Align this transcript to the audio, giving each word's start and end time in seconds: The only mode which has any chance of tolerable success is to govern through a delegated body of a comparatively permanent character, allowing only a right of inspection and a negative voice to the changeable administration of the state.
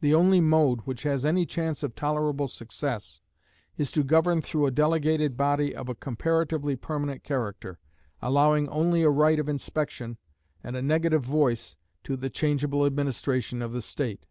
The 0.00 0.16
only 0.16 0.40
mode 0.40 0.80
which 0.80 1.04
has 1.04 1.24
any 1.24 1.46
chance 1.46 1.84
of 1.84 1.94
tolerable 1.94 2.48
success 2.48 3.20
is 3.78 3.92
to 3.92 4.02
govern 4.02 4.42
through 4.42 4.66
a 4.66 4.72
delegated 4.72 5.36
body 5.36 5.76
of 5.76 5.88
a 5.88 5.94
comparatively 5.94 6.74
permanent 6.74 7.22
character, 7.22 7.78
allowing 8.20 8.68
only 8.68 9.04
a 9.04 9.10
right 9.10 9.38
of 9.38 9.48
inspection 9.48 10.18
and 10.64 10.74
a 10.74 10.82
negative 10.82 11.22
voice 11.24 11.76
to 12.02 12.16
the 12.16 12.30
changeable 12.30 12.84
administration 12.84 13.62
of 13.62 13.70
the 13.72 13.80
state. 13.80 14.26